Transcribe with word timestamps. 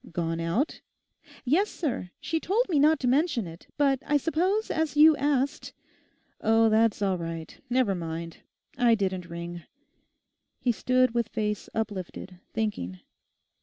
'Gone 0.11 0.39
out?' 0.39 0.81
'Yes, 1.45 1.69
sir; 1.69 2.09
she 2.19 2.39
told 2.39 2.67
me 2.69 2.79
not 2.79 2.99
to 3.01 3.07
mention 3.07 3.45
it; 3.45 3.67
but 3.77 4.01
I 4.03 4.17
suppose 4.17 4.71
as 4.71 4.97
you 4.97 5.15
asked—' 5.17 5.73
'Oh, 6.41 6.69
that's 6.69 7.03
all 7.03 7.19
right; 7.19 7.55
never 7.69 7.93
mind; 7.93 8.37
I 8.79 8.95
didn't 8.95 9.29
ring.' 9.29 9.61
He 10.59 10.71
stood 10.71 11.13
with 11.13 11.27
face 11.29 11.69
uplifted, 11.75 12.39
thinking. 12.51 12.99